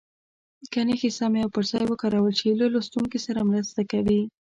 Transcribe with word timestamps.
که 0.71 0.79
نښې 0.87 1.09
سمې 1.19 1.39
او 1.43 1.49
پر 1.55 1.63
ځای 1.71 1.85
وکارول 1.87 2.33
شي 2.39 2.49
له 2.61 2.65
لوستونکي 2.73 3.19
سره 3.25 3.47
مرسته 3.49 3.81
کوي. 3.91 4.21